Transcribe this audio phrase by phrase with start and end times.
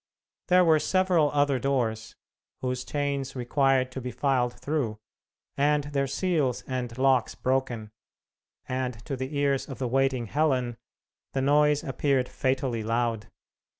[0.47, 2.15] There were several other doors,
[2.61, 4.97] whose chains required to be filed through,
[5.55, 7.91] and their seals and locks broken,
[8.67, 10.77] and to the ears of the waiting Helen
[11.33, 13.27] the noise appeared fatally loud.